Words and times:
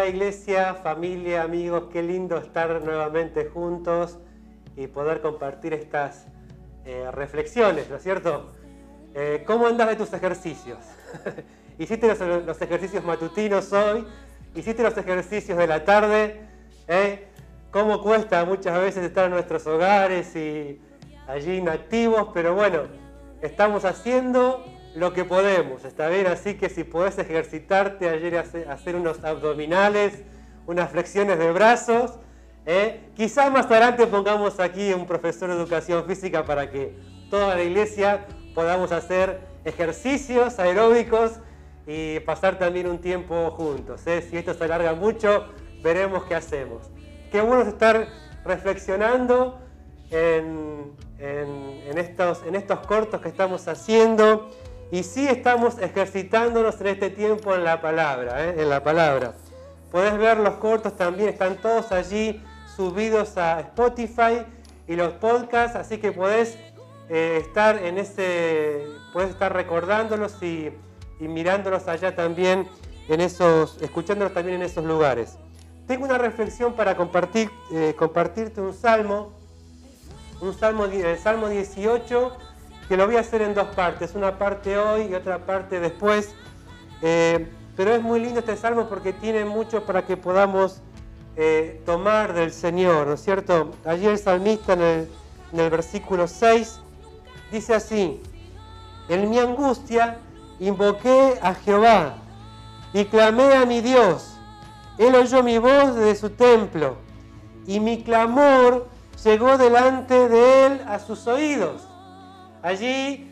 Hola 0.00 0.08
iglesia, 0.08 0.76
familia, 0.76 1.42
amigos, 1.42 1.88
qué 1.92 2.02
lindo 2.02 2.38
estar 2.38 2.82
nuevamente 2.82 3.44
juntos 3.44 4.16
y 4.74 4.86
poder 4.86 5.20
compartir 5.20 5.74
estas 5.74 6.26
eh, 6.86 7.10
reflexiones, 7.12 7.90
¿no 7.90 7.96
es 7.96 8.02
cierto? 8.02 8.50
Eh, 9.12 9.44
¿Cómo 9.46 9.66
andas 9.66 9.90
de 9.90 9.96
tus 9.96 10.10
ejercicios? 10.14 10.78
¿Hiciste 11.78 12.08
los, 12.08 12.62
ejercicios 12.62 13.04
matutinos 13.04 13.70
hoy? 13.74 14.06
¿Hiciste 14.54 14.82
los 14.82 14.96
ejercicios 14.96 15.58
de 15.58 15.66
la 15.66 15.84
tarde? 15.84 16.48
¿Eh? 16.88 17.26
¿Cómo 17.70 18.00
cuesta 18.02 18.42
muchas 18.46 18.80
veces 18.80 19.04
estar 19.04 19.26
en 19.26 19.32
nuestros 19.32 19.66
hogares 19.66 20.34
y 20.34 20.80
allí 21.26 21.56
inactivos? 21.56 22.30
Pero 22.32 22.54
bueno, 22.54 22.84
estamos 23.42 23.84
haciendo 23.84 24.64
lo 24.94 25.12
que 25.12 25.24
podemos, 25.24 25.84
¿está 25.84 26.08
bien? 26.08 26.26
Así 26.26 26.54
que 26.54 26.68
si 26.68 26.84
podés 26.84 27.18
ejercitarte 27.18 28.08
ayer 28.08 28.36
hacer 28.36 28.96
unos 28.96 29.22
abdominales, 29.24 30.22
unas 30.66 30.90
flexiones 30.90 31.38
de 31.38 31.52
brazos, 31.52 32.18
¿eh? 32.66 33.00
quizás 33.14 33.52
más 33.52 33.66
adelante 33.66 34.06
pongamos 34.06 34.58
aquí 34.58 34.92
un 34.92 35.06
profesor 35.06 35.48
de 35.48 35.56
educación 35.56 36.04
física 36.06 36.44
para 36.44 36.70
que 36.70 36.94
toda 37.30 37.54
la 37.54 37.62
iglesia 37.62 38.26
podamos 38.54 38.90
hacer 38.90 39.40
ejercicios 39.64 40.58
aeróbicos 40.58 41.38
y 41.86 42.20
pasar 42.20 42.58
también 42.58 42.88
un 42.88 42.98
tiempo 42.98 43.50
juntos. 43.52 44.06
¿eh? 44.06 44.22
Si 44.22 44.36
esto 44.36 44.54
se 44.54 44.64
alarga 44.64 44.94
mucho, 44.94 45.46
veremos 45.82 46.24
qué 46.24 46.34
hacemos. 46.34 46.90
Qué 47.30 47.40
bueno 47.40 47.62
estar 47.62 48.08
reflexionando 48.44 49.60
en 50.10 50.96
estos 51.96 52.80
cortos 52.80 53.20
que 53.20 53.28
estamos 53.28 53.68
haciendo 53.68 54.50
y 54.90 55.02
sí 55.02 55.26
estamos 55.28 55.78
ejercitándonos 55.78 56.80
en 56.80 56.88
este 56.88 57.10
tiempo 57.10 57.54
en 57.54 57.64
la 57.64 57.80
palabra, 57.80 58.44
¿eh? 58.44 58.56
en 58.58 58.68
la 58.68 58.82
palabra. 58.82 59.34
Podés 59.92 60.16
ver 60.18 60.38
los 60.38 60.54
cortos 60.54 60.96
también, 60.96 61.28
están 61.28 61.56
todos 61.56 61.92
allí 61.92 62.42
subidos 62.76 63.36
a 63.36 63.60
Spotify 63.60 64.44
y 64.88 64.96
los 64.96 65.12
podcasts, 65.14 65.76
así 65.76 65.98
que 65.98 66.12
podés 66.12 66.58
eh, 67.08 67.38
estar 67.40 67.78
en 67.78 67.98
ese, 67.98 68.86
podés 69.12 69.30
estar 69.30 69.52
recordándolos 69.52 70.42
y, 70.42 70.72
mirándolos 71.20 71.86
allá 71.86 72.16
también 72.16 72.66
en 73.08 73.20
esos, 73.20 73.80
escuchándolos 73.82 74.32
también 74.32 74.56
en 74.56 74.62
esos 74.62 74.84
lugares. 74.84 75.36
Tengo 75.86 76.04
una 76.04 76.18
reflexión 76.18 76.74
para 76.74 76.96
compartir, 76.96 77.50
eh, 77.72 77.94
compartirte 77.98 78.60
un 78.60 78.72
salmo, 78.72 79.32
un 80.40 80.54
salmo, 80.54 80.86
el 80.86 81.18
salmo 81.18 81.48
18 81.48 82.32
que 82.90 82.96
lo 82.96 83.06
voy 83.06 83.14
a 83.14 83.20
hacer 83.20 83.40
en 83.42 83.54
dos 83.54 83.68
partes, 83.68 84.16
una 84.16 84.36
parte 84.36 84.76
hoy 84.76 85.02
y 85.02 85.14
otra 85.14 85.46
parte 85.46 85.78
después. 85.78 86.34
Eh, 87.02 87.48
pero 87.76 87.94
es 87.94 88.02
muy 88.02 88.18
lindo 88.18 88.40
este 88.40 88.56
salmo 88.56 88.88
porque 88.88 89.12
tiene 89.12 89.44
mucho 89.44 89.84
para 89.84 90.04
que 90.04 90.16
podamos 90.16 90.80
eh, 91.36 91.80
tomar 91.86 92.32
del 92.34 92.52
Señor, 92.52 93.06
¿no 93.06 93.12
es 93.12 93.22
cierto? 93.22 93.70
Allí 93.84 94.06
el 94.06 94.18
salmista 94.18 94.72
en 94.72 94.80
el, 94.80 95.08
en 95.52 95.60
el 95.60 95.70
versículo 95.70 96.26
6 96.26 96.80
dice 97.52 97.76
así, 97.76 98.20
en 99.08 99.30
mi 99.30 99.38
angustia 99.38 100.18
invoqué 100.58 101.38
a 101.40 101.54
Jehová 101.54 102.16
y 102.92 103.04
clamé 103.04 103.54
a 103.54 103.66
mi 103.66 103.82
Dios. 103.82 104.34
Él 104.98 105.14
oyó 105.14 105.44
mi 105.44 105.58
voz 105.58 105.94
desde 105.94 106.16
su 106.16 106.30
templo 106.30 106.96
y 107.68 107.78
mi 107.78 108.02
clamor 108.02 108.88
llegó 109.22 109.58
delante 109.58 110.28
de 110.28 110.66
él 110.66 110.80
a 110.88 110.98
sus 110.98 111.28
oídos. 111.28 111.86
Allí 112.62 113.30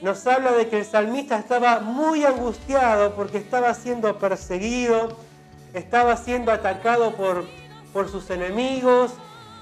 nos 0.00 0.26
habla 0.26 0.52
de 0.52 0.68
que 0.68 0.78
el 0.80 0.84
salmista 0.84 1.38
estaba 1.38 1.80
muy 1.80 2.24
angustiado 2.24 3.14
porque 3.14 3.38
estaba 3.38 3.74
siendo 3.74 4.18
perseguido, 4.18 5.16
estaba 5.74 6.16
siendo 6.16 6.52
atacado 6.52 7.14
por, 7.16 7.44
por 7.92 8.10
sus 8.10 8.30
enemigos 8.30 9.12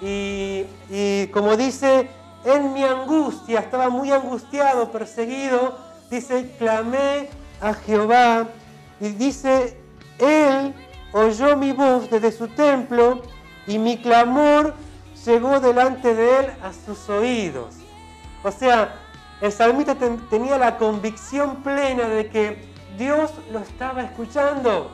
y, 0.01 0.65
y 0.91 1.27
como 1.29 1.57
dice, 1.57 2.09
en 2.45 2.73
mi 2.73 2.85
angustia, 2.85 3.61
estaba 3.61 3.89
muy 3.89 4.13
angustiado, 4.13 4.91
perseguido, 4.91 5.79
dice, 6.11 6.55
clamé 6.59 7.29
a 7.61 7.75
Jehová 7.75 8.49
y 9.01 9.09
dice, 9.09 9.77
Él 10.19 10.75
oyó 11.13 11.57
mi 11.57 11.73
voz 11.73 12.11
desde 12.11 12.33
su 12.33 12.49
templo 12.49 13.23
y 13.67 13.79
mi 13.79 13.99
clamor 13.99 14.75
llegó 15.25 15.59
delante 15.61 16.15
de 16.15 16.39
Él 16.39 16.47
a 16.63 16.73
sus 16.73 17.09
oídos. 17.09 17.84
O 18.45 18.53
sea, 18.53 18.95
el 19.41 19.51
salmista 19.51 19.97
tenía 20.29 20.59
la 20.59 20.77
convicción 20.77 21.63
plena 21.63 22.09
de 22.09 22.29
que 22.29 22.63
Dios 22.99 23.33
lo 23.51 23.61
estaba 23.61 24.03
escuchando, 24.03 24.91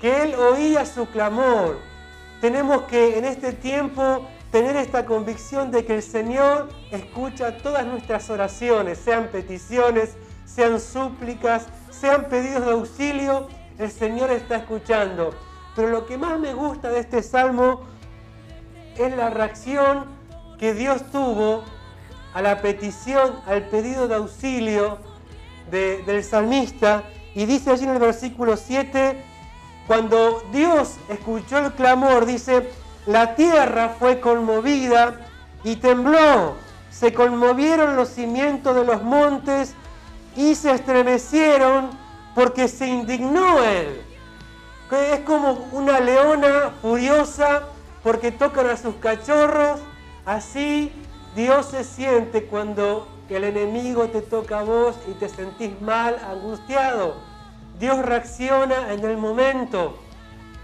que 0.00 0.22
Él 0.22 0.36
oía 0.36 0.86
su 0.86 1.06
clamor. 1.06 1.80
Tenemos 2.40 2.82
que 2.82 3.18
en 3.18 3.24
este 3.24 3.52
tiempo 3.52 4.28
tener 4.52 4.76
esta 4.76 5.04
convicción 5.04 5.72
de 5.72 5.84
que 5.84 5.96
el 5.96 6.02
Señor 6.04 6.68
escucha 6.92 7.58
todas 7.58 7.84
nuestras 7.84 8.30
oraciones, 8.30 8.98
sean 8.98 9.26
peticiones, 9.32 10.16
sean 10.44 10.78
súplicas, 10.78 11.66
sean 11.90 12.26
pedidos 12.26 12.64
de 12.64 12.70
auxilio, 12.70 13.48
el 13.76 13.90
Señor 13.90 14.30
está 14.30 14.54
escuchando. 14.54 15.34
Pero 15.74 15.88
lo 15.88 16.06
que 16.06 16.16
más 16.16 16.38
me 16.38 16.54
gusta 16.54 16.90
de 16.90 17.00
este 17.00 17.24
salmo 17.24 17.80
es 18.96 19.16
la 19.16 19.30
reacción 19.30 20.06
que 20.60 20.74
Dios 20.74 21.10
tuvo 21.10 21.64
a 22.38 22.40
la 22.40 22.62
petición, 22.62 23.40
al 23.48 23.64
pedido 23.64 24.06
de 24.06 24.14
auxilio 24.14 24.98
del 25.72 26.22
salmista. 26.22 27.02
Y 27.34 27.46
dice 27.46 27.72
allí 27.72 27.82
en 27.82 27.90
el 27.90 27.98
versículo 27.98 28.56
7, 28.56 29.20
cuando 29.88 30.44
Dios 30.52 30.98
escuchó 31.08 31.58
el 31.58 31.72
clamor, 31.72 32.26
dice, 32.26 32.70
la 33.06 33.34
tierra 33.34 33.96
fue 33.98 34.20
conmovida 34.20 35.18
y 35.64 35.74
tembló, 35.76 36.54
se 36.92 37.12
conmovieron 37.12 37.96
los 37.96 38.10
cimientos 38.10 38.76
de 38.76 38.84
los 38.84 39.02
montes 39.02 39.74
y 40.36 40.54
se 40.54 40.70
estremecieron 40.70 41.90
porque 42.36 42.68
se 42.68 42.86
indignó 42.86 43.64
él. 43.64 44.00
Es 44.92 45.20
como 45.20 45.68
una 45.72 45.98
leona 45.98 46.70
furiosa 46.80 47.62
porque 48.04 48.30
tocan 48.30 48.68
a 48.68 48.76
sus 48.76 48.94
cachorros, 48.94 49.80
así 50.24 50.92
Dios 51.34 51.66
se 51.66 51.84
siente 51.84 52.44
cuando 52.44 53.06
el 53.36 53.44
enemigo 53.44 54.08
te 54.08 54.22
toca 54.22 54.60
a 54.60 54.62
vos 54.62 54.96
y 55.08 55.12
te 55.12 55.28
sentís 55.28 55.80
mal, 55.80 56.18
angustiado. 56.26 57.14
Dios 57.78 57.98
reacciona 58.04 58.92
en 58.92 59.04
el 59.04 59.16
momento. 59.16 59.98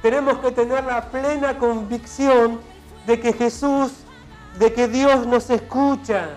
Tenemos 0.02 0.38
que 0.38 0.50
tener 0.50 0.84
la 0.84 1.10
plena 1.10 1.58
convicción 1.58 2.60
de 3.06 3.20
que 3.20 3.32
Jesús, 3.32 3.92
de 4.58 4.72
que 4.72 4.88
Dios 4.88 5.26
nos 5.26 5.50
escucha 5.50 6.31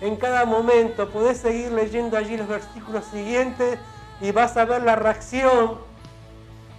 en 0.00 0.16
cada 0.16 0.44
momento. 0.44 1.10
Podés 1.10 1.38
seguir 1.38 1.72
leyendo 1.72 2.16
allí 2.16 2.36
los 2.36 2.48
versículos 2.48 3.04
siguientes 3.12 3.78
y 4.20 4.30
vas 4.30 4.56
a 4.56 4.64
ver 4.64 4.82
la 4.82 4.96
reacción 4.96 5.78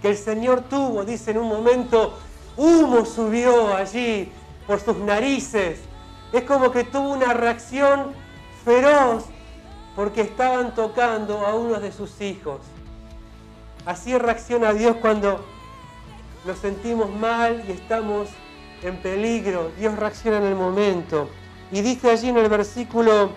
que 0.00 0.08
el 0.10 0.16
Señor 0.16 0.62
tuvo. 0.62 1.04
Dice 1.04 1.30
en 1.30 1.38
un 1.38 1.48
momento, 1.48 2.18
humo 2.56 3.04
subió 3.04 3.74
allí 3.74 4.32
por 4.66 4.80
sus 4.80 4.96
narices 4.96 5.78
es 6.38 6.44
como 6.44 6.72
que 6.72 6.82
tuvo 6.82 7.12
una 7.12 7.32
reacción 7.32 8.12
feroz 8.64 9.24
porque 9.94 10.22
estaban 10.22 10.74
tocando 10.74 11.46
a 11.46 11.54
uno 11.54 11.78
de 11.78 11.92
sus 11.92 12.20
hijos. 12.20 12.60
Así 13.86 14.16
reacciona 14.18 14.72
Dios 14.72 14.96
cuando 15.00 15.44
nos 16.44 16.58
sentimos 16.58 17.08
mal 17.10 17.64
y 17.68 17.72
estamos 17.72 18.28
en 18.82 18.96
peligro. 18.96 19.70
Dios 19.78 19.96
reacciona 19.96 20.38
en 20.38 20.44
el 20.44 20.56
momento. 20.56 21.28
Y 21.70 21.82
dice 21.82 22.10
allí 22.10 22.30
en 22.30 22.38
el 22.38 22.48
versículo 22.48 23.30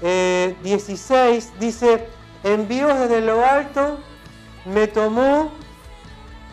eh, 0.00 1.50
dice, 1.60 2.08
envió 2.42 2.88
desde 2.88 3.20
lo 3.20 3.44
alto, 3.44 3.98
me 4.64 4.86
tomó, 4.86 5.50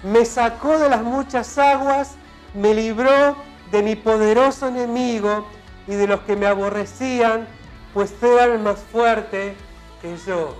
me 0.03 0.25
sacó 0.25 0.77
de 0.79 0.89
las 0.89 1.01
muchas 1.01 1.57
aguas, 1.57 2.15
me 2.53 2.74
libró 2.74 3.38
de 3.71 3.81
mi 3.81 3.95
poderoso 3.95 4.67
enemigo 4.67 5.45
y 5.87 5.95
de 5.95 6.07
los 6.07 6.21
que 6.21 6.35
me 6.35 6.47
aborrecían, 6.47 7.47
pues 7.93 8.13
eran 8.21 8.63
más 8.63 8.79
fuerte 8.91 9.55
que 10.01 10.15
yo. 10.25 10.55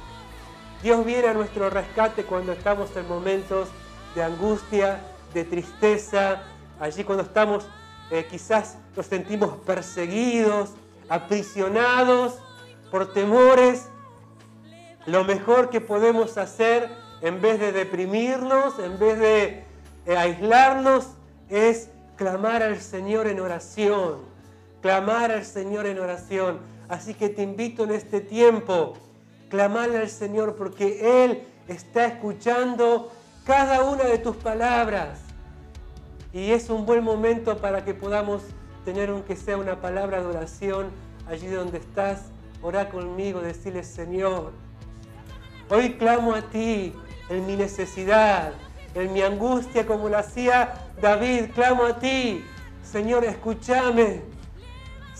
Dios 0.83 1.06
viene 1.06 1.27
a 1.27 1.33
nuestro 1.33 1.69
rescate 1.69 2.23
cuando 2.23 2.51
estamos 2.51 2.95
en 2.95 3.07
momentos 3.07 3.69
de 4.15 4.23
angustia, 4.23 5.00
de 5.33 5.44
tristeza, 5.44 6.44
allí 6.79 7.03
cuando 7.03 7.23
estamos, 7.23 7.65
eh, 8.09 8.27
quizás 8.29 8.77
nos 8.95 9.06
sentimos 9.06 9.53
perseguidos, 9.65 10.71
aprisionados 11.07 12.39
por 12.89 13.13
temores. 13.13 13.88
Lo 15.06 15.23
mejor 15.23 15.69
que 15.69 15.81
podemos 15.81 16.38
hacer 16.38 16.89
en 17.21 17.41
vez 17.41 17.59
de 17.59 17.71
deprimirnos, 17.71 18.79
en 18.79 18.97
vez 18.97 19.19
de 19.19 19.63
eh, 20.06 20.18
aislarnos, 20.18 21.07
es 21.50 21.89
clamar 22.18 22.63
al 22.63 22.79
Señor 22.81 23.27
en 23.27 23.39
oración. 23.39 24.19
Clamar 24.81 25.31
al 25.31 25.45
Señor 25.45 25.86
en 25.86 26.00
oración. 26.00 26.60
Así 26.89 27.13
que 27.13 27.30
te 27.30 27.44
invito 27.44 27.83
en 27.83 27.92
este 27.92 28.19
tiempo, 28.19 28.94
clamarle 29.50 30.00
al 30.00 30.10
Señor 30.10 30.56
porque 30.56 31.24
Él 31.24 31.44
está 31.68 32.06
escuchando 32.06 33.12
cada 33.45 33.83
una 33.83 34.04
de 34.04 34.18
tus 34.18 34.36
palabras. 34.36 35.19
Y 36.33 36.51
es 36.51 36.69
un 36.69 36.86
buen 36.86 37.04
momento 37.04 37.57
para 37.57 37.83
que 37.83 37.94
podamos 37.94 38.42
tener 38.86 39.10
aunque 39.10 39.36
sea 39.36 39.57
una 39.57 39.80
palabra 39.80 40.22
de 40.22 40.28
oración 40.28 40.88
allí 41.28 41.48
donde 41.48 41.78
estás. 41.78 42.25
Orá 42.62 42.89
conmigo, 42.89 43.42
decirle, 43.42 43.83
Señor, 43.83 44.51
hoy 45.69 45.94
clamo 45.94 46.33
a 46.33 46.42
ti 46.42 46.94
en 47.30 47.45
mi 47.48 47.56
necesidad, 47.56 48.54
en 48.94 49.13
mi 49.13 49.22
angustia, 49.22 49.86
como 49.86 50.10
lo 50.10 50.18
hacía 50.18 50.74
David, 51.01 51.51
clamo 51.56 51.86
a 51.86 52.00
ti. 52.00 52.45
Señor, 52.83 53.24
escúchame. 53.24 54.31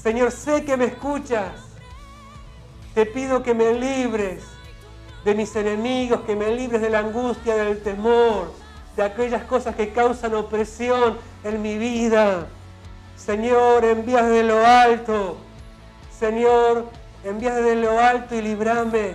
Señor, 0.02 0.32
sé 0.32 0.66
que 0.66 0.78
me 0.78 0.86
escuchas. 0.86 1.52
Te 2.96 3.06
pido 3.06 3.44
que 3.44 3.54
me 3.54 3.74
libres 3.74 4.44
de 5.24 5.36
mis 5.36 5.56
enemigos, 5.56 6.22
que 6.22 6.36
me 6.36 6.56
libres 6.56 6.82
de 6.82 6.90
la 6.90 7.00
angustia, 7.00 7.56
del 7.56 7.82
temor, 7.82 8.52
de 8.96 9.04
aquellas 9.04 9.44
cosas 9.44 9.76
que 9.76 9.94
causan 9.94 10.34
opresión 10.34 11.18
en 11.44 11.62
mi 11.62 11.78
vida. 11.78 12.48
Señor, 13.16 13.86
envía 13.86 14.24
de 14.24 14.44
lo 14.44 14.66
alto. 14.66 15.38
Señor, 16.18 16.88
envía 17.24 17.54
de 17.56 17.76
lo 17.76 18.00
alto 18.00 18.36
y 18.36 18.42
librame. 18.42 19.14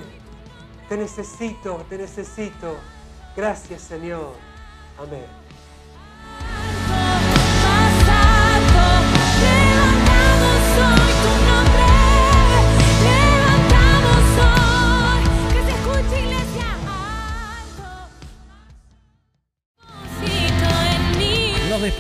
Te 0.89 0.97
necesito, 0.97 1.85
te 1.89 1.99
necesito. 1.99 2.77
Gracias, 3.37 3.83
Señor. 3.83 4.35
Amén. 4.99 5.46